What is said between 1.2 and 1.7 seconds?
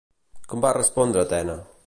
Atena?